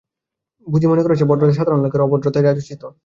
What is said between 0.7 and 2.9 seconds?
বুঝি মনে করেছে ভদ্রতা সাধারণ লোকের, অভদ্রতাই রাজোচিত।